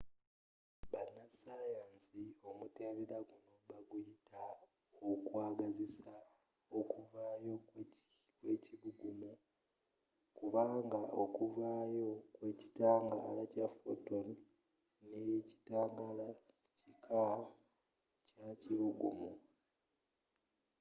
banasayansi 0.91 2.21
omutendera 2.49 3.17
guno 3.27 3.53
baguyita 3.69 4.41
okwagazisa 5.11 6.15
okuvaayo 6.79 7.53
kw’ekibugumu” 8.39 9.31
kubanga 10.37 10.99
okuvaayo 11.21 12.09
kw’ekitangala 12.35 13.43
kya 13.53 13.67
photon 13.79 14.27
n’ekitangaala 15.09 16.27
kika 16.79 17.25
kyakibugumu 18.29 19.29